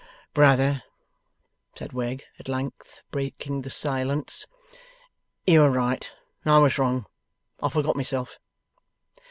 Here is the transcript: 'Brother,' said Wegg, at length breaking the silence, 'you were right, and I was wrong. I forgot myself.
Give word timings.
'Brother,' 0.33 0.81
said 1.75 1.93
Wegg, 1.93 2.23
at 2.39 2.49
length 2.49 3.03
breaking 3.11 3.61
the 3.61 3.69
silence, 3.69 4.47
'you 5.45 5.59
were 5.59 5.69
right, 5.69 6.11
and 6.43 6.51
I 6.51 6.57
was 6.57 6.79
wrong. 6.79 7.05
I 7.61 7.69
forgot 7.69 7.95
myself. 7.95 8.39